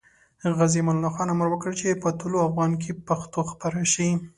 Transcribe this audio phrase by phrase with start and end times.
[0.57, 4.09] غازي امان الله خان امر وکړ چې په طلوع افغان کې پښتو خپاره شي.